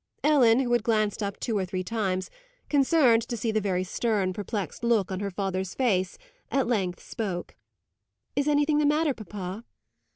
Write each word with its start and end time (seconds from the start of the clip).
Ellen, 0.23 0.61
who 0.61 0.73
had 0.73 0.81
glanced 0.81 1.21
up 1.21 1.39
two 1.39 1.55
or 1.55 1.63
three 1.63 1.83
times, 1.83 2.31
concerned 2.69 3.21
to 3.27 3.37
see 3.37 3.51
the 3.51 3.61
very 3.61 3.83
stern, 3.83 4.33
perplexed 4.33 4.83
look 4.83 5.11
on 5.11 5.19
her 5.19 5.29
father's 5.29 5.75
face, 5.75 6.17
at 6.49 6.65
length 6.65 6.99
spoke, 7.03 7.55
"Is 8.35 8.47
anything 8.47 8.79
the 8.79 8.85
matter, 8.87 9.13
papa?" 9.13 9.63